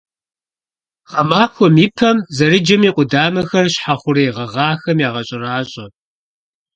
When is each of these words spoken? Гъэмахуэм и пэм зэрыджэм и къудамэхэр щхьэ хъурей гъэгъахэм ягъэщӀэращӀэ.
Гъэмахуэм 1.09 1.75
и 1.85 1.87
пэм 1.95 2.17
зэрыджэм 2.37 2.81
и 2.89 2.91
къудамэхэр 2.95 3.67
щхьэ 3.73 3.95
хъурей 4.01 4.31
гъэгъахэм 4.35 4.97
ягъэщӀэращӀэ. 5.07 5.85